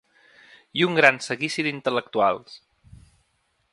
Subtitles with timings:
[0.79, 2.57] I un gran seguici d’intel·lectuals.